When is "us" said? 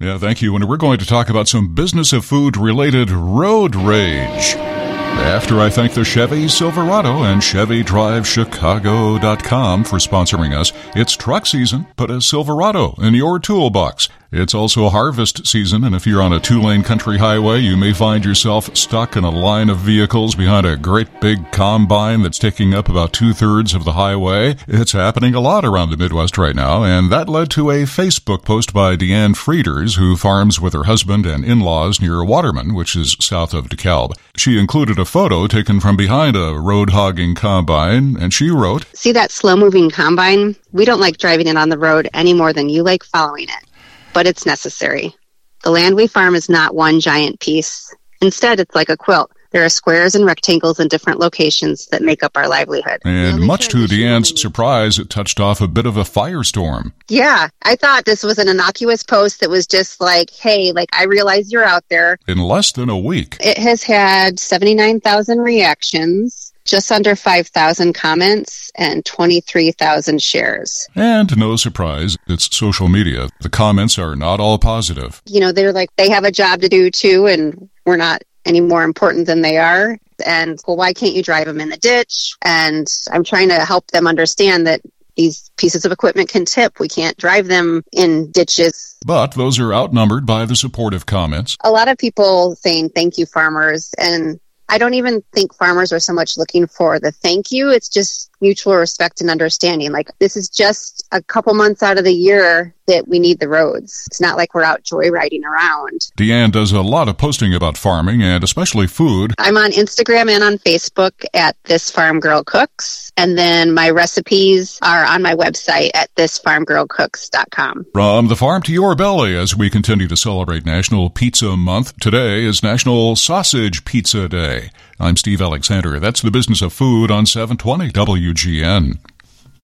10.56-10.72